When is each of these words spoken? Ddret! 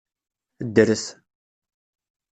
Ddret! 0.67 1.05